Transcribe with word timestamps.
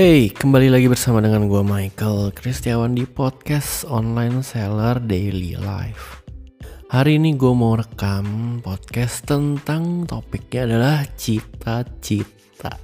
Hey, 0.00 0.32
kembali 0.32 0.72
lagi 0.72 0.88
bersama 0.88 1.20
dengan 1.20 1.44
gue 1.44 1.60
Michael 1.60 2.32
Kristiawan 2.32 2.96
di 2.96 3.04
podcast 3.04 3.84
Online 3.84 4.40
Seller 4.40 4.96
Daily 4.96 5.60
Life. 5.60 6.24
Hari 6.88 7.20
ini 7.20 7.36
gue 7.36 7.52
mau 7.52 7.76
rekam 7.76 8.56
podcast 8.64 9.28
tentang 9.28 10.08
topiknya 10.08 10.64
adalah 10.64 11.04
cita-cita. 11.20 12.80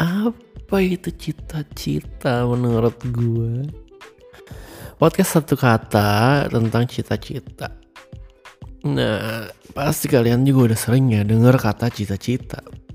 Apa 0.00 0.80
itu 0.80 1.12
cita-cita 1.12 2.48
menurut 2.48 3.04
gue? 3.04 3.68
Podcast 4.96 5.36
satu 5.36 5.60
kata 5.60 6.48
tentang 6.48 6.88
cita-cita. 6.88 7.68
Nah, 8.88 9.44
pasti 9.76 10.08
kalian 10.08 10.40
juga 10.48 10.72
udah 10.72 10.78
sering 10.80 11.12
ya 11.12 11.20
denger 11.20 11.60
kata 11.60 11.92
cita-cita 11.92 12.85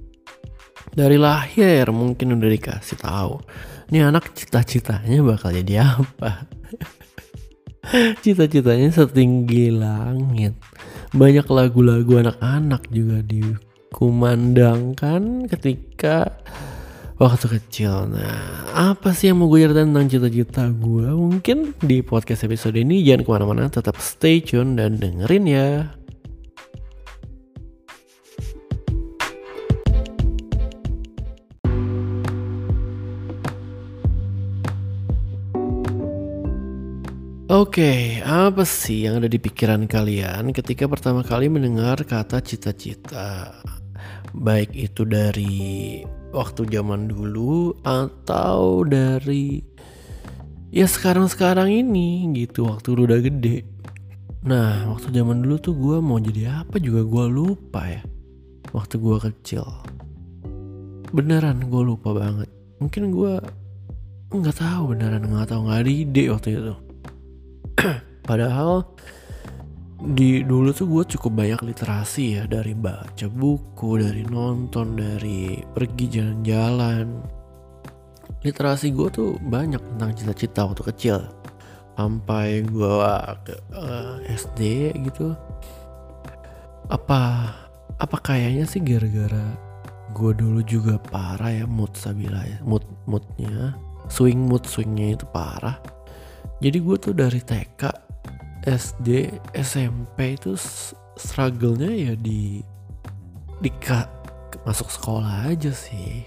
dari 0.91 1.15
lahir 1.15 1.87
mungkin 1.93 2.33
udah 2.39 2.49
dikasih 2.49 2.97
tahu. 2.99 3.39
Ini 3.91 4.07
anak 4.07 4.33
cita-citanya 4.35 5.23
bakal 5.23 5.51
jadi 5.51 5.77
apa? 5.99 6.47
Cita-citanya 8.23 8.91
setinggi 8.93 9.71
langit. 9.73 10.53
Banyak 11.11 11.49
lagu-lagu 11.51 12.23
anak-anak 12.23 12.87
juga 12.87 13.19
dikumandangkan 13.19 15.51
ketika 15.51 16.39
waktu 17.21 17.45
kecil. 17.59 18.07
Nah 18.09 18.73
apa 18.73 19.13
sih 19.13 19.29
yang 19.29 19.37
mau 19.43 19.51
gue 19.51 19.59
ceritain 19.61 19.93
tentang 19.93 20.09
cita-cita 20.09 20.65
gue? 20.73 21.13
Mungkin 21.13 21.77
di 21.83 22.01
podcast 22.01 22.49
episode 22.49 22.73
ini 22.79 23.03
jangan 23.05 23.21
ke 23.21 23.29
mana-mana 23.29 23.69
tetap 23.69 24.01
stay 24.01 24.41
tune 24.41 24.73
dan 24.79 24.97
dengerin 24.97 25.45
ya 25.45 25.93
Oke, 37.51 37.83
okay, 37.83 38.03
apa 38.23 38.63
sih 38.63 39.03
yang 39.03 39.19
ada 39.19 39.27
di 39.27 39.35
pikiran 39.35 39.83
kalian 39.83 40.55
ketika 40.55 40.87
pertama 40.87 41.19
kali 41.19 41.51
mendengar 41.51 41.99
kata 41.99 42.39
cita-cita? 42.39 43.51
Baik 44.31 44.71
itu 44.71 45.03
dari 45.03 45.99
waktu 46.31 46.63
zaman 46.71 47.11
dulu 47.11 47.75
atau 47.83 48.87
dari 48.87 49.59
ya 50.71 50.87
sekarang-sekarang 50.87 51.67
ini 51.67 52.31
gitu 52.39 52.71
waktu 52.71 52.95
lu 52.95 53.03
udah 53.03 53.19
gede. 53.19 53.67
Nah, 54.47 54.87
waktu 54.87 55.11
zaman 55.11 55.43
dulu 55.43 55.59
tuh 55.59 55.75
gue 55.75 55.97
mau 55.99 56.23
jadi 56.23 56.63
apa 56.63 56.79
juga 56.79 57.03
gue 57.03 57.25
lupa 57.27 57.83
ya. 57.83 57.99
Waktu 58.71 58.95
gue 58.95 59.17
kecil. 59.27 59.67
Beneran 61.11 61.67
gue 61.67 61.81
lupa 61.83 62.15
banget. 62.15 62.47
Mungkin 62.79 63.11
gue 63.11 63.43
nggak 64.39 64.55
tahu 64.55 64.95
beneran 64.95 65.27
nggak 65.27 65.51
tahu 65.51 65.67
nggak 65.67 65.79
ada 65.83 65.91
ide 65.91 66.31
waktu 66.31 66.49
itu 66.55 66.90
Padahal 68.21 68.85
di 70.01 70.41
dulu 70.41 70.73
tuh 70.73 70.89
gue 70.89 71.03
cukup 71.13 71.45
banyak 71.45 71.61
literasi 71.61 72.41
ya 72.41 72.43
dari 72.49 72.73
baca 72.73 73.29
buku, 73.29 74.01
dari 74.01 74.25
nonton, 74.25 74.97
dari 74.97 75.61
pergi 75.61 76.05
jalan-jalan. 76.09 77.07
Literasi 78.41 78.89
gue 78.89 79.07
tuh 79.13 79.29
banyak 79.37 79.81
tentang 79.81 80.11
cita-cita 80.17 80.65
waktu 80.65 80.83
kecil. 80.89 81.17
Sampai 81.93 82.65
gue 82.65 82.93
ke 83.45 83.55
uh, 83.77 84.17
eh, 84.25 84.33
SD 84.33 84.93
gitu. 85.05 85.37
Apa 86.89 87.53
apa 88.01 88.17
kayaknya 88.17 88.65
sih 88.65 88.81
gara-gara 88.81 89.53
gue 90.11 90.31
dulu 90.33 90.59
juga 90.65 90.97
parah 90.97 91.53
ya 91.53 91.65
mood 91.69 91.93
sabila 91.93 92.41
ya 92.43 92.59
mood 92.65 92.83
moodnya 93.05 93.77
swing 94.09 94.41
mood 94.49 94.65
swingnya 94.67 95.15
itu 95.15 95.25
parah 95.29 95.77
jadi 96.59 96.81
gue 96.81 96.97
tuh 96.97 97.13
dari 97.13 97.39
TK 97.39 98.10
SD 98.61 99.33
SMP 99.57 100.37
itu 100.37 100.53
struggle-nya 101.17 101.89
ya 101.89 102.13
di 102.13 102.61
di 103.61 103.69
ka, 103.81 104.05
masuk 104.65 104.89
sekolah 104.89 105.49
aja 105.49 105.73
sih. 105.73 106.25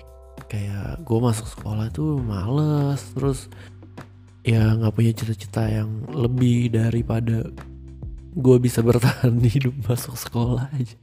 Kayak 0.51 1.03
gue 1.03 1.19
masuk 1.19 1.47
sekolah 1.51 1.91
tuh 1.95 2.19
males 2.23 3.03
terus 3.15 3.51
ya 4.45 4.77
nggak 4.77 4.95
punya 4.95 5.13
cita-cita 5.15 5.65
yang 5.67 6.05
lebih 6.11 6.75
daripada 6.75 7.49
gue 8.35 8.57
bisa 8.59 8.83
bertahan 8.83 9.39
hidup 9.55 9.75
masuk 9.87 10.19
sekolah 10.19 10.67
aja. 10.75 10.99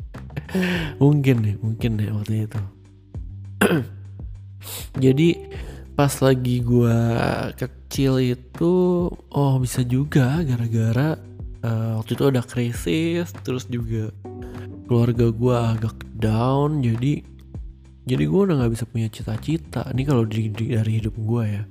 Mungkin 1.00 1.36
deh 1.48 1.56
mungkin 1.64 1.96
deh 1.96 2.12
waktu 2.12 2.48
itu. 2.48 2.62
Jadi 5.04 5.30
pas 6.02 6.18
lagi 6.26 6.66
gue 6.66 6.98
kecil 7.62 8.18
itu 8.34 8.74
oh 9.14 9.54
bisa 9.62 9.86
juga 9.86 10.42
gara-gara 10.42 11.14
uh, 11.62 12.02
waktu 12.02 12.18
itu 12.18 12.26
ada 12.26 12.42
krisis 12.42 13.30
terus 13.46 13.70
juga 13.70 14.10
keluarga 14.90 15.30
gue 15.30 15.54
agak 15.78 16.02
down 16.18 16.82
jadi 16.82 17.22
jadi 18.10 18.24
gue 18.26 18.42
udah 18.50 18.56
nggak 18.58 18.74
bisa 18.74 18.90
punya 18.90 19.14
cita-cita. 19.14 19.86
Ini 19.94 20.02
kalau 20.10 20.26
di, 20.26 20.50
dari 20.50 20.98
hidup 20.98 21.14
gue 21.22 21.44
ya. 21.46 21.64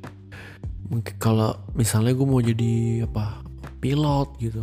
Mungkin 0.86 1.14
kalau 1.18 1.58
misalnya 1.74 2.14
gue 2.14 2.22
mau 2.22 2.38
jadi 2.38 3.02
apa 3.10 3.42
pilot 3.82 4.38
gitu. 4.38 4.62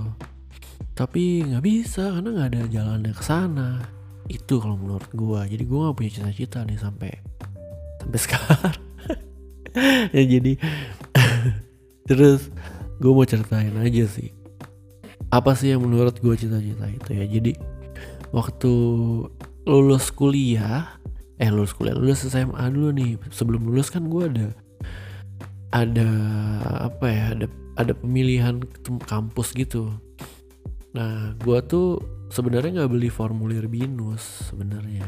Tapi 0.95 1.43
nggak 1.43 1.63
bisa 1.67 2.07
karena 2.07 2.29
nggak 2.39 2.49
ada 2.55 2.61
jalannya 2.71 3.11
ke 3.11 3.19
sana. 3.19 3.83
Itu 4.31 4.63
kalau 4.63 4.79
menurut 4.79 5.11
gue 5.11 5.39
jadi 5.43 5.63
gue 5.67 5.79
nggak 5.83 5.97
punya 5.99 6.11
cita-cita 6.15 6.63
nih 6.63 6.79
sampai 6.79 7.11
sampai 7.99 8.19
sekarang 8.31 8.86
ya 10.15 10.23
jadi 10.23 10.53
terus 12.09 12.49
gue 12.97 13.11
mau 13.13 13.27
ceritain 13.27 13.73
aja 13.77 14.05
sih. 14.09 14.33
Apa 15.29 15.53
sih 15.53 15.75
yang 15.75 15.85
menurut 15.85 16.17
gue 16.17 16.33
cita-cita 16.33 16.87
itu 16.87 17.09
ya? 17.13 17.25
Jadi 17.27 17.51
waktu 18.33 18.73
lulus 19.67 20.09
kuliah 20.11 20.97
eh 21.37 21.51
lulus 21.53 21.75
kuliah 21.77 21.93
lulus 21.93 22.25
SMA 22.25 22.63
dulu 22.73 22.89
nih. 22.95 23.11
Sebelum 23.29 23.69
lulus 23.69 23.93
kan 23.93 24.09
gue 24.09 24.23
ada 24.25 24.47
ada 25.75 26.09
apa 26.89 27.05
ya 27.11 27.25
ada 27.37 27.47
ada 27.77 27.93
pemilihan 27.93 28.63
kampus 29.05 29.53
gitu. 29.53 29.93
Nah 30.97 31.37
gue 31.37 31.59
tuh 31.69 32.01
sebenarnya 32.33 32.83
nggak 32.83 32.91
beli 32.91 33.09
formulir 33.11 33.69
binus 33.69 34.49
sebenarnya. 34.49 35.05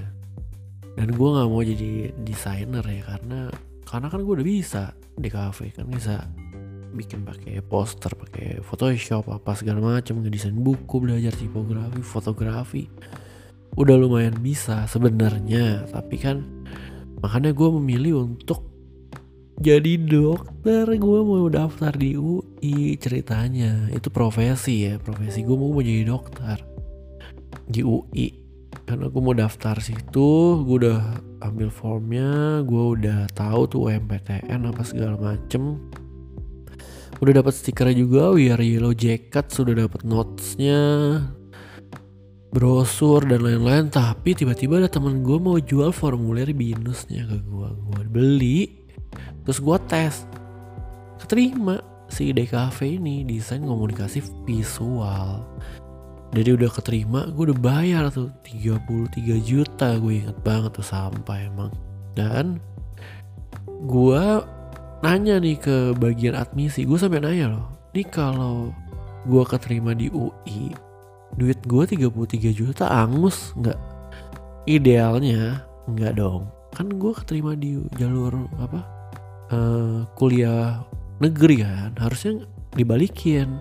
Dan 0.99 1.15
gue 1.15 1.29
nggak 1.31 1.49
mau 1.49 1.63
jadi 1.63 2.11
desainer 2.21 2.83
ya 2.83 3.01
karena 3.07 3.49
karena 3.89 4.07
kan 4.13 4.21
gue 4.21 4.33
udah 4.37 4.45
bisa 4.45 4.93
di 5.17 5.33
cafe 5.33 5.73
kan 5.73 5.89
bisa 5.89 6.29
bikin 6.93 7.25
pakai 7.25 7.61
poster 7.65 8.13
pakai 8.13 8.61
Photoshop 8.61 9.29
apa 9.33 9.57
segala 9.57 9.81
macam 9.81 10.21
ngedesain 10.21 10.53
buku 10.53 11.01
belajar 11.01 11.33
tipografi 11.33 12.01
fotografi. 12.05 12.83
Udah 13.77 13.97
lumayan 13.97 14.37
bisa 14.41 14.85
sebenarnya 14.85 15.89
tapi 15.89 16.21
kan 16.21 16.45
makanya 17.21 17.53
gue 17.53 17.69
memilih 17.81 18.29
untuk 18.29 18.65
jadi 19.61 19.97
dokter. 20.01 20.85
Gue 20.97 21.19
mau 21.25 21.49
daftar 21.49 21.93
di 21.93 22.17
UI 22.17 22.97
ceritanya. 22.97 23.89
Itu 23.93 24.09
profesi 24.09 24.85
ya 24.89 25.01
profesi 25.01 25.41
gue 25.41 25.57
mau 25.57 25.81
jadi 25.81 26.05
dokter 26.05 26.57
di 27.69 27.85
UI 27.85 28.27
karena 28.85 29.05
gue 29.09 29.21
mau 29.21 29.37
daftar 29.37 29.77
situ 29.81 30.65
gue 30.65 30.77
udah 30.85 31.28
ambil 31.39 31.71
formnya 31.71 32.59
gue 32.63 32.83
udah 32.99 33.27
tahu 33.31 33.61
tuh 33.67 33.79
UMPTN 33.91 34.67
apa 34.67 34.81
segala 34.83 35.15
macem. 35.15 35.79
Udah 37.19 37.43
dapat 37.43 37.53
stikernya 37.55 37.95
juga 37.99 38.31
we 38.31 38.47
are 38.47 38.63
yellow 38.63 38.95
jacket 38.95 39.51
sudah 39.51 39.75
dapat 39.75 40.07
notesnya 40.07 40.81
brosur 42.51 43.23
dan 43.27 43.43
lain-lain. 43.43 43.91
Tapi 43.91 44.35
tiba-tiba 44.35 44.79
ada 44.79 44.89
temen 44.91 45.23
gue 45.23 45.37
mau 45.39 45.59
jual 45.59 45.91
formulir 45.91 46.51
binusnya 46.55 47.27
ke 47.27 47.37
gue 47.43 47.69
gue 47.71 48.01
beli 48.07 48.59
terus 49.43 49.59
gue 49.59 49.77
tes. 49.87 50.23
Keterima 51.19 51.79
si 52.09 52.33
DKV 52.33 52.77
ini 52.99 53.21
desain 53.21 53.61
komunikasi 53.61 54.23
visual 54.43 55.45
jadi 56.29 56.53
udah 56.53 56.69
keterima 56.69 57.25
gue 57.33 57.49
udah 57.49 57.59
bayar 57.59 58.03
tuh. 58.13 58.29
33 58.45 59.41
juta 59.41 59.97
gue 59.97 60.21
inget 60.21 60.37
banget 60.45 60.77
tuh 60.77 60.85
sampai 60.85 61.49
emang. 61.49 61.73
Dan 62.13 62.61
gue 63.65 64.23
nanya 65.01 65.39
nih 65.39 65.57
ke 65.57 65.75
bagian 65.95 66.35
admisi 66.35 66.83
gue 66.83 66.99
sampai 66.99 67.23
nanya 67.23 67.55
loh 67.55 67.71
nih 67.95 68.03
kalau 68.11 68.75
gue 69.23 69.43
keterima 69.47 69.95
di 69.95 70.11
UI 70.11 70.75
duit 71.39 71.55
gue 71.63 71.83
33 71.87 72.51
juta 72.51 72.85
angus 72.89 73.55
nggak? 73.55 73.79
Idealnya 74.69 75.65
nggak 75.89 76.19
dong. 76.19 76.51
Kan 76.75 76.99
gue 76.99 77.13
keterima 77.15 77.57
di 77.57 77.79
jalur 77.97 78.45
apa 78.61 78.79
uh, 79.49 80.05
kuliah 80.13 80.83
negeri 81.19 81.65
kan 81.65 81.91
harusnya 81.97 82.45
dibalikin 82.77 83.59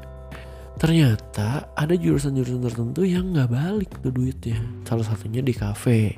ternyata 0.79 1.75
ada 1.75 1.95
jurusan-jurusan 1.99 2.63
tertentu 2.63 3.03
yang 3.03 3.35
nggak 3.35 3.51
balik 3.51 3.91
tuh 3.99 4.15
duitnya. 4.15 4.63
Salah 4.87 5.05
satunya 5.05 5.43
di 5.43 5.51
kafe. 5.51 6.17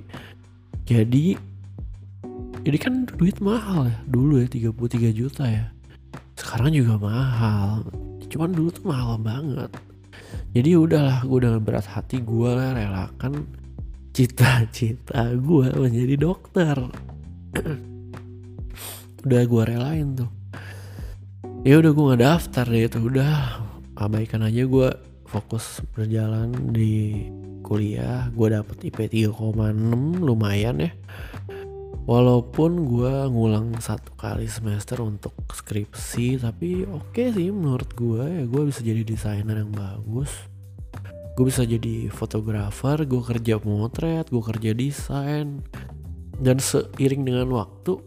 Jadi 0.84 1.34
jadi 2.60 2.76
kan 2.76 3.08
duit 3.16 3.40
mahal 3.40 3.88
ya. 3.88 3.98
Dulu 4.04 4.44
ya 4.44 4.46
33 4.46 5.16
juta 5.16 5.48
ya. 5.48 5.72
Sekarang 6.36 6.76
juga 6.76 7.00
mahal. 7.00 7.88
Cuman 8.28 8.52
dulu 8.52 8.68
tuh 8.68 8.84
mahal 8.84 9.16
banget. 9.16 9.72
Jadi 10.52 10.76
udahlah 10.76 11.24
gue 11.24 11.40
dengan 11.40 11.60
berat 11.64 11.88
hati 11.88 12.20
gue 12.20 12.50
lah 12.52 12.76
relakan 12.76 13.48
cita-cita 14.12 15.32
gue 15.40 15.66
menjadi 15.72 16.14
dokter. 16.20 16.76
Udah 19.24 19.42
gue 19.48 19.62
relain 19.64 20.20
tuh. 20.20 20.30
Ya 21.64 21.80
udah 21.80 21.92
gue 21.92 22.04
nggak 22.12 22.22
daftar 22.24 22.64
deh 22.68 22.84
itu 22.88 22.98
udah 23.04 23.69
abaikan 24.00 24.48
aja 24.48 24.64
gue 24.64 24.88
fokus 25.28 25.84
berjalan 25.92 26.72
di 26.72 27.28
kuliah. 27.60 28.32
Gue 28.32 28.56
dapet 28.56 28.88
IP 28.88 29.28
3,6 29.28 30.24
lumayan 30.24 30.80
ya. 30.80 30.90
Walaupun 32.08 32.88
gue 32.88 33.12
ngulang 33.28 33.76
satu 33.78 34.16
kali 34.16 34.48
semester 34.48 35.04
untuk 35.04 35.36
skripsi 35.52 36.40
tapi 36.40 36.82
oke 36.88 37.12
okay 37.12 37.28
sih 37.30 37.52
menurut 37.52 37.92
gue 37.92 38.24
ya. 38.24 38.42
Gue 38.48 38.72
bisa 38.72 38.80
jadi 38.80 39.04
desainer 39.04 39.60
yang 39.60 39.70
bagus. 39.70 40.32
Gue 41.36 41.52
bisa 41.52 41.62
jadi 41.68 42.08
fotografer 42.08 43.04
gue 43.04 43.22
kerja 43.22 43.60
motret 43.60 44.32
gue 44.32 44.42
kerja 44.42 44.72
desain. 44.72 45.60
Dan 46.40 46.56
seiring 46.56 47.28
dengan 47.28 47.52
waktu 47.52 48.00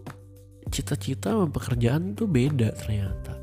cita-cita 0.74 1.38
sama 1.38 1.54
pekerjaan 1.54 2.18
tuh 2.18 2.25
beda 2.25 2.74
ternyata 2.74 3.43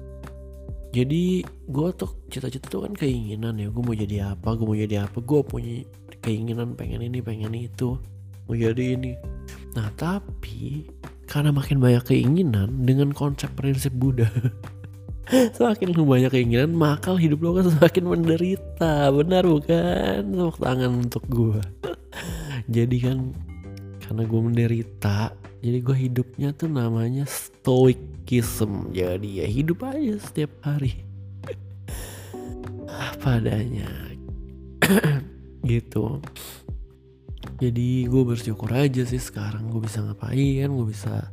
jadi 0.91 1.47
gue 1.47 1.89
tuh 1.95 2.11
cita-cita 2.27 2.67
tuh 2.67 2.83
kan 2.83 2.99
keinginan 2.99 3.55
ya 3.63 3.71
gue 3.71 3.83
mau 3.83 3.95
jadi 3.95 4.35
apa 4.35 4.59
gue 4.59 4.67
mau 4.67 4.75
jadi 4.75 5.07
apa 5.07 5.23
gue 5.23 5.41
punya 5.47 5.87
keinginan 6.19 6.75
pengen 6.75 7.07
ini 7.07 7.23
pengen 7.23 7.55
itu 7.55 7.95
mau 8.51 8.59
jadi 8.59 8.99
ini. 8.99 9.15
Nah 9.79 9.87
tapi 9.95 10.91
karena 11.31 11.55
makin 11.55 11.79
banyak 11.79 12.03
keinginan 12.03 12.83
dengan 12.83 13.15
konsep 13.15 13.55
prinsip 13.55 13.95
Buddha 13.95 14.27
semakin 15.55 15.95
lu 15.95 16.03
banyak 16.03 16.35
keinginan 16.35 16.75
maka 16.75 17.15
hidup 17.15 17.39
lo 17.39 17.55
kan 17.55 17.71
semakin 17.71 18.05
menderita 18.11 19.15
benar 19.15 19.47
bukan? 19.47 20.27
Tepuk 20.27 20.59
tangan 20.59 20.91
untuk 21.07 21.23
gue 21.31 21.63
jadi 22.75 22.97
kan 22.99 23.31
karena 24.03 24.23
gue 24.27 24.41
menderita 24.43 25.39
jadi 25.61 25.79
gue 25.85 25.97
hidupnya 26.09 26.57
tuh 26.57 26.73
namanya 26.73 27.29
stoikism. 27.29 28.97
Jadi 28.97 29.45
ya 29.45 29.47
hidup 29.47 29.85
aja 29.85 30.17
setiap 30.17 30.57
hari. 30.65 31.05
Apa 33.13 33.37
adanya. 33.37 33.89
Gitu. 35.69 36.25
Jadi 37.61 38.09
gue 38.09 38.23
bersyukur 38.25 38.73
aja 38.73 39.05
sih 39.05 39.21
sekarang. 39.21 39.69
Gue 39.69 39.85
bisa 39.85 40.01
ngapain? 40.01 40.65
Gue 40.73 40.87
bisa 40.89 41.29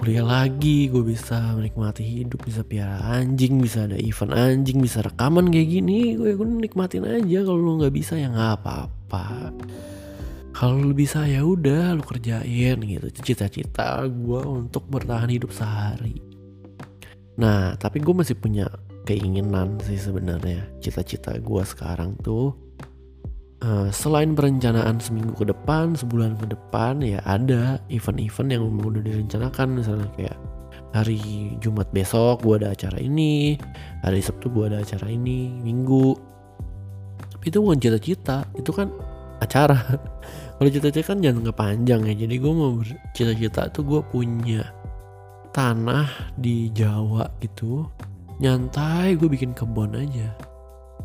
kuliah 0.00 0.24
lagi. 0.24 0.88
Gue 0.88 1.04
bisa 1.04 1.36
menikmati 1.52 2.08
hidup. 2.08 2.40
Bisa 2.40 2.64
piara 2.64 3.20
anjing. 3.20 3.60
Bisa 3.60 3.84
ada 3.84 4.00
event 4.00 4.32
anjing. 4.32 4.80
Bisa 4.80 5.04
rekaman 5.04 5.52
kayak 5.52 5.68
gini. 5.76 6.16
Gue 6.16 6.32
gue 6.40 6.48
nikmatin 6.48 7.04
aja. 7.04 7.44
Kalau 7.44 7.60
lu 7.60 7.84
nggak 7.84 7.92
bisa 7.92 8.16
ya 8.16 8.32
nggak 8.32 8.64
apa-apa 8.64 9.52
kalau 10.56 10.80
lu 10.80 10.96
bisa 10.96 11.28
ya 11.28 11.44
udah 11.44 11.92
lu 11.92 12.00
kerjain 12.00 12.80
gitu. 12.80 13.06
Cita-cita 13.20 14.00
gue 14.08 14.40
untuk 14.40 14.88
bertahan 14.88 15.28
hidup 15.28 15.52
sehari. 15.52 16.16
Nah 17.36 17.76
tapi 17.76 18.00
gue 18.00 18.16
masih 18.16 18.40
punya 18.40 18.64
keinginan 19.04 19.76
sih 19.84 20.00
sebenarnya. 20.00 20.64
Cita-cita 20.80 21.36
gue 21.36 21.62
sekarang 21.68 22.16
tuh 22.24 22.56
uh, 23.60 23.92
selain 23.92 24.32
perencanaan 24.32 24.96
seminggu 24.96 25.36
ke 25.36 25.44
depan 25.44 25.92
sebulan 25.92 26.40
ke 26.40 26.48
depan 26.48 27.04
ya 27.04 27.20
ada 27.28 27.76
event-event 27.92 28.48
yang 28.56 28.64
udah 28.80 29.04
direncanakan. 29.04 29.76
Misalnya 29.76 30.08
kayak 30.16 30.40
hari 30.96 31.52
Jumat 31.60 31.92
besok 31.92 32.40
gue 32.40 32.64
ada 32.64 32.72
acara 32.72 32.96
ini 32.96 33.60
hari 34.00 34.24
Sabtu 34.24 34.48
gue 34.48 34.72
ada 34.72 34.80
acara 34.80 35.12
ini 35.12 35.52
minggu. 35.60 36.16
Tapi 37.36 37.44
itu 37.52 37.60
bukan 37.60 37.76
cita-cita 37.76 38.48
itu 38.56 38.72
kan 38.72 38.88
acara 39.40 39.76
kalau 40.56 40.72
cita-cita 40.72 41.12
kan 41.12 41.20
jangan 41.20 41.44
nggak 41.44 41.58
panjang 41.60 42.00
ya 42.08 42.14
jadi 42.24 42.34
gue 42.40 42.52
mau 42.52 42.80
cita-cita 43.12 43.68
tuh 43.68 43.84
gue 43.84 44.00
punya 44.08 44.64
tanah 45.52 46.32
di 46.36 46.72
Jawa 46.72 47.28
gitu. 47.44 47.84
Nyantai 48.40 49.20
gue 49.20 49.28
bikin 49.28 49.52
kebun 49.52 49.92
aja. 49.92 50.32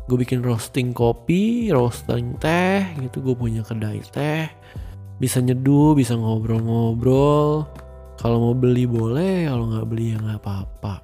Gue 0.08 0.20
bikin 0.20 0.40
roasting 0.40 0.96
kopi 0.96 1.68
roasting 1.68 2.36
teh 2.40 2.84
gitu 3.00 3.20
gue 3.20 3.36
punya 3.36 3.60
kedai 3.60 4.00
teh. 4.08 4.48
Bisa 5.20 5.44
nyeduh 5.44 5.92
bisa 5.92 6.16
ngobrol-ngobrol. 6.16 7.68
Kalau 8.16 8.38
mau 8.40 8.56
beli 8.56 8.88
boleh 8.88 9.52
kalau 9.52 9.68
nggak 9.68 9.88
beli 9.88 10.12
ya 10.12 10.18
nggak 10.20 10.40
apa-apa. 10.40 10.94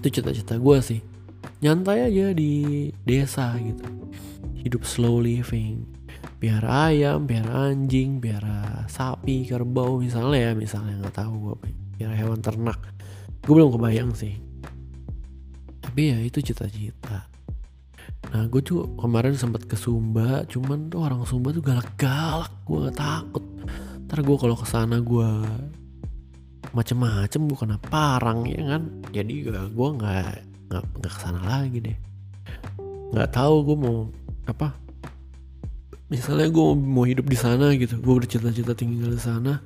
Itu 0.00 0.08
cita-cita 0.08 0.56
gue 0.56 0.78
sih. 0.80 1.00
Nyantai 1.60 2.08
aja 2.08 2.32
di 2.32 2.88
desa 3.04 3.52
gitu. 3.60 3.84
Hidup 4.60 4.88
slow 4.88 5.20
living 5.20 5.99
biar 6.40 6.64
ayam, 6.64 7.28
biar 7.28 7.44
anjing, 7.52 8.16
biar 8.16 8.40
sapi, 8.88 9.44
kerbau 9.44 10.00
misalnya 10.00 10.50
ya 10.50 10.52
misalnya 10.56 10.96
nggak 11.04 11.16
tahu 11.20 11.32
gue 11.36 11.54
biar 12.00 12.16
hewan 12.16 12.40
ternak. 12.40 12.80
Gue 13.44 13.60
belum 13.60 13.76
kebayang 13.76 14.16
sih. 14.16 14.40
Tapi 15.84 16.00
ya 16.00 16.18
itu 16.24 16.40
cita-cita. 16.40 17.28
Nah 18.32 18.48
gue 18.48 18.60
tuh 18.64 18.96
kemarin 18.96 19.36
sempat 19.36 19.68
ke 19.68 19.76
Sumba 19.76 20.48
cuman 20.48 20.88
tuh 20.88 21.04
orang 21.04 21.28
Sumba 21.28 21.52
tuh 21.52 21.60
galak-galak 21.60 22.52
gue 22.64 22.88
gak 22.88 22.96
takut. 22.96 23.44
Ntar 24.08 24.18
gue 24.24 24.36
kalau 24.40 24.56
ke 24.56 24.64
sana 24.64 24.96
gue 25.04 25.30
macem-macem 26.72 27.40
gue 27.52 27.58
kena 27.60 27.76
parang 27.92 28.48
ya 28.48 28.64
kan? 28.64 28.82
Jadi 29.12 29.44
gue 29.44 29.60
gue 29.76 29.88
nggak 29.92 30.32
nggak 30.72 30.84
nggak 31.04 31.12
ke 31.12 31.20
sana 31.20 31.40
lagi 31.44 31.84
deh. 31.84 31.98
Nggak 33.12 33.28
tahu 33.28 33.54
gue 33.68 33.76
mau 33.76 34.08
apa 34.48 34.89
misalnya 36.10 36.50
gue 36.50 36.68
mau 36.74 37.06
hidup 37.06 37.24
di 37.30 37.38
sana 37.38 37.70
gitu 37.78 37.96
gue 38.02 38.14
bercita-cita 38.18 38.74
tinggal 38.74 39.14
di 39.14 39.22
sana 39.22 39.62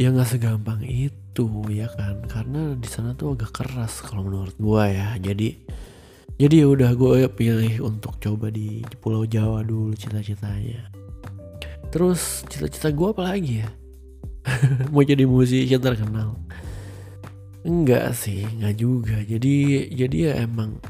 ya 0.00 0.08
nggak 0.08 0.32
segampang 0.32 0.80
itu 0.86 1.44
ya 1.68 1.92
kan? 1.92 2.24
Karena 2.24 2.72
di 2.72 2.88
sana 2.88 3.12
tuh 3.12 3.36
agak 3.36 3.52
keras 3.52 4.00
kalau 4.00 4.24
menurut 4.24 4.56
gue 4.56 4.84
ya. 4.96 5.12
Jadi 5.20 5.60
jadi 6.40 6.64
ya 6.64 6.66
udah 6.72 6.90
gue 6.96 7.28
pilih 7.28 7.84
untuk 7.84 8.16
coba 8.16 8.48
di 8.48 8.80
Pulau 9.04 9.28
Jawa 9.28 9.60
dulu 9.60 9.92
cita-citanya. 9.92 10.88
Terus 11.92 12.48
cita-cita 12.48 12.88
gue 12.88 13.08
apa 13.12 13.22
lagi 13.28 13.60
ya? 13.60 13.68
Mau 14.92 15.04
jadi 15.04 15.28
musisi 15.28 15.68
terkenal? 15.76 16.32
Enggak 17.60 18.16
sih 18.16 18.48
enggak 18.48 18.74
juga. 18.80 19.16
Jadi 19.20 19.84
jadi 19.92 20.16
ya 20.16 20.48
emang 20.48 20.80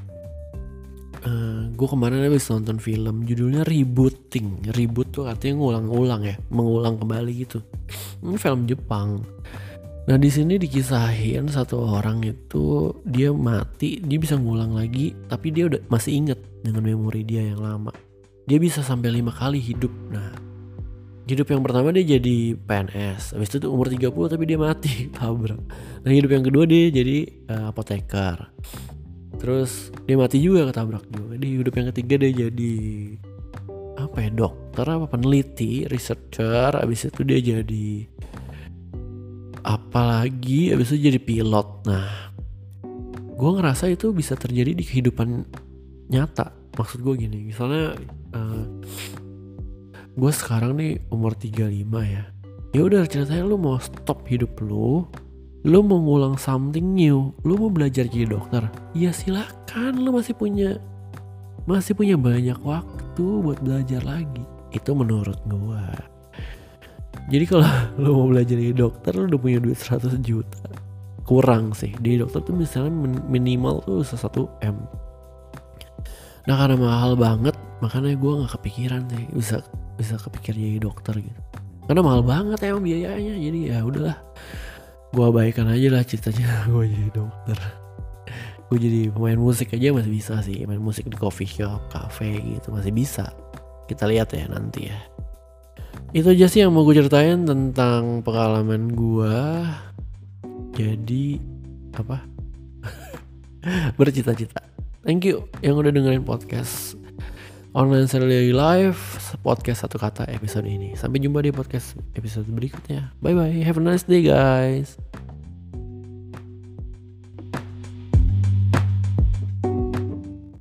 uh, 1.24 1.28
eh, 1.28 1.60
gue 1.72 1.88
kemarin 1.88 2.24
habis 2.24 2.48
nonton 2.48 2.80
film 2.80 3.24
judulnya 3.24 3.64
rebooting. 3.66 4.72
Reboot 4.72 5.08
tuh 5.12 5.24
artinya 5.28 5.60
ngulang-ulang 5.60 6.22
ya 6.24 6.36
mengulang 6.52 6.96
kembali 7.00 7.32
gitu. 7.44 7.60
Ini 8.24 8.36
film 8.36 8.64
Jepang. 8.68 9.24
Nah 10.08 10.16
di 10.16 10.30
sini 10.32 10.56
dikisahin 10.56 11.46
satu 11.46 11.76
orang 11.80 12.24
itu 12.24 12.96
dia 13.04 13.30
mati 13.30 14.00
dia 14.00 14.18
bisa 14.18 14.34
ngulang 14.34 14.74
lagi 14.74 15.12
tapi 15.28 15.52
dia 15.54 15.68
udah 15.68 15.80
masih 15.92 16.18
inget 16.24 16.40
dengan 16.64 16.82
memori 16.82 17.22
dia 17.22 17.44
yang 17.44 17.60
lama. 17.60 17.92
Dia 18.48 18.58
bisa 18.58 18.80
sampai 18.80 19.12
lima 19.12 19.30
kali 19.30 19.60
hidup. 19.60 19.92
Nah 20.10 20.34
hidup 21.30 21.46
yang 21.46 21.62
pertama 21.62 21.94
dia 21.94 22.18
jadi 22.18 22.58
PNS 22.58 23.38
habis 23.38 23.54
itu 23.54 23.62
tuh 23.62 23.70
umur 23.70 23.86
30 23.86 24.10
tapi 24.10 24.44
dia 24.50 24.58
mati 24.58 25.06
tabrak. 25.14 25.62
Nah 26.02 26.10
hidup 26.10 26.30
yang 26.32 26.44
kedua 26.44 26.64
dia 26.66 26.90
jadi 26.90 27.28
uh, 27.46 27.70
apoteker 27.70 28.50
terus 29.40 29.88
dia 30.04 30.20
mati 30.20 30.36
juga 30.38 30.68
ketabrak 30.68 31.08
juga 31.08 31.34
di 31.40 31.56
hidup 31.56 31.72
yang 31.72 31.88
ketiga 31.90 32.14
dia 32.20 32.30
jadi 32.46 32.74
apa 33.96 34.16
ya 34.20 34.30
dokter 34.32 34.86
apa 34.88 35.06
peneliti 35.08 35.84
researcher 35.88 36.76
abis 36.76 37.08
itu 37.08 37.20
dia 37.24 37.40
jadi 37.40 38.04
apalagi 39.64 40.72
abis 40.72 40.96
itu 40.96 41.12
jadi 41.12 41.20
pilot. 41.20 41.68
Nah 41.88 42.32
gue 43.40 43.50
ngerasa 43.56 43.88
itu 43.88 44.12
bisa 44.12 44.36
terjadi 44.36 44.76
di 44.76 44.84
kehidupan 44.84 45.44
nyata. 46.12 46.52
Maksud 46.76 47.04
gue 47.04 47.14
gini 47.16 47.52
misalnya 47.52 47.96
uh, 48.36 48.64
gue 50.16 50.32
sekarang 50.32 50.76
nih 50.80 51.00
umur 51.12 51.36
35 51.36 51.68
ya. 52.04 52.24
Ya 52.70 52.80
udah 52.86 53.02
ceritanya 53.08 53.44
lu 53.44 53.58
mau 53.58 53.76
stop 53.82 54.24
hidup 54.30 54.54
lu 54.62 55.04
lu 55.60 55.84
mau 55.84 56.00
ngulang 56.00 56.40
something 56.40 56.96
new, 56.96 57.36
lu 57.44 57.54
mau 57.60 57.68
belajar 57.68 58.08
jadi 58.08 58.32
dokter, 58.32 58.64
ya 58.96 59.12
silakan, 59.12 60.00
lu 60.00 60.16
masih 60.16 60.32
punya 60.32 60.80
masih 61.68 61.92
punya 61.92 62.16
banyak 62.16 62.56
waktu 62.64 63.24
buat 63.44 63.60
belajar 63.60 64.00
lagi. 64.02 64.44
Itu 64.72 64.96
menurut 64.96 65.36
gua. 65.44 65.92
Jadi 67.28 67.44
kalau 67.44 67.68
lu 68.02 68.10
mau 68.16 68.26
belajar 68.32 68.56
jadi 68.56 68.72
dokter, 68.72 69.12
lu 69.14 69.28
udah 69.28 69.40
punya 69.40 69.58
duit 69.60 69.76
100 69.76 70.16
juta. 70.24 70.64
Kurang 71.28 71.76
sih. 71.76 71.92
Di 72.00 72.16
dokter 72.16 72.40
tuh 72.42 72.56
misalnya 72.56 72.90
minimal 73.28 73.84
tuh 73.84 74.02
1 74.02 74.64
M. 74.64 74.76
Nah 76.48 76.56
karena 76.56 76.80
mahal 76.80 77.14
banget, 77.14 77.54
makanya 77.80 78.16
gue 78.16 78.32
nggak 78.44 78.52
kepikiran 78.60 79.02
sih 79.08 79.24
bisa 79.32 79.56
bisa 79.96 80.16
kepikir 80.16 80.56
jadi 80.56 80.78
dokter 80.80 81.20
gitu. 81.20 81.40
karena 81.88 82.00
mahal 82.06 82.22
banget 82.22 82.60
emang 82.64 82.84
biayanya 82.86 83.34
jadi 83.34 83.58
ya 83.74 83.78
udahlah 83.82 84.16
gue 85.10 85.24
abaikan 85.26 85.66
aja 85.70 85.88
lah 85.90 86.02
ceritanya. 86.06 86.62
Gue 86.70 86.86
jadi 86.86 87.10
dokter. 87.10 87.58
Gue 88.70 88.78
jadi 88.78 89.10
pemain 89.10 89.38
musik 89.38 89.74
aja 89.74 89.90
masih 89.90 90.12
bisa 90.14 90.38
sih. 90.46 90.62
Main 90.64 90.78
musik 90.78 91.10
di 91.10 91.18
coffee 91.18 91.48
shop 91.48 91.90
cafe 91.90 92.38
gitu 92.38 92.70
masih 92.70 92.94
bisa. 92.94 93.34
Kita 93.90 94.06
lihat 94.06 94.30
ya 94.30 94.46
nanti 94.46 94.88
ya. 94.88 94.98
Itu 96.14 96.30
aja 96.34 96.46
sih 96.46 96.62
yang 96.62 96.74
mau 96.74 96.86
gue 96.86 96.94
ceritain 96.94 97.42
tentang 97.42 98.22
pengalaman 98.22 98.94
gue 98.94 99.36
jadi 100.74 101.38
apa? 101.98 102.22
Bercita-cita. 103.98 104.62
Thank 105.02 105.26
you 105.26 105.50
yang 105.62 105.78
udah 105.78 105.90
dengerin 105.90 106.22
podcast 106.22 106.94
online 107.74 108.06
Saturday 108.10 108.50
Live 108.50 109.19
podcast 109.38 109.86
satu 109.86 110.00
kata 110.00 110.26
episode 110.26 110.66
ini. 110.66 110.98
Sampai 110.98 111.22
jumpa 111.22 111.44
di 111.44 111.54
podcast 111.54 111.94
episode 112.18 112.50
berikutnya. 112.50 113.14
Bye 113.22 113.38
bye 113.38 113.62
have 113.62 113.78
a 113.78 113.84
nice 113.84 114.02
day 114.02 114.26
guys 114.26 114.98